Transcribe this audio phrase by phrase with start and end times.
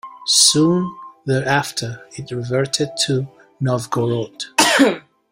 [0.25, 0.97] Soon
[1.27, 3.27] thereafter, it reverted to
[3.59, 4.45] Novgorod.